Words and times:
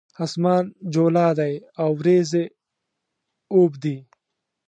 اسمان 0.25 0.63
جولا 0.93 1.27
دی 1.37 1.53
اوریځې 1.85 2.43
اوبدي 3.55 3.97